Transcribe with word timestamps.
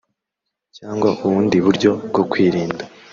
cyagwa 0.75 1.09
ubundi 1.25 1.57
buryo 1.65 1.91
bwo 2.09 2.23
kwirinda 2.31 2.83